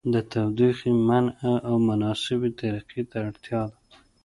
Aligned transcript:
د 0.13 0.15
تودوخې 0.31 0.91
منبع 1.07 1.53
او 1.67 1.75
مناسبې 1.89 2.49
طریقې 2.59 3.01
ته 3.09 3.15
اړتیا 3.27 3.61
ده. 3.69 3.77